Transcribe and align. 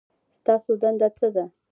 ستاسو 0.37 0.71
دنده 0.81 1.07
څه 1.17 1.27
ده؟ 1.35 1.45